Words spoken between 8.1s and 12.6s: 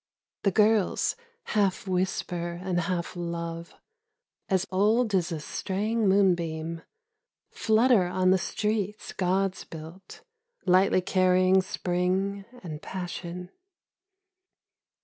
the streets gods built, Lightly carrying Spring